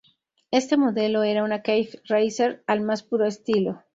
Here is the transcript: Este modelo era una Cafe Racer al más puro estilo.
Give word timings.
Este 0.49 0.77
modelo 0.77 1.21
era 1.21 1.43
una 1.43 1.61
Cafe 1.61 1.91
Racer 2.09 2.63
al 2.65 2.81
más 2.81 3.03
puro 3.03 3.25
estilo. 3.27 3.83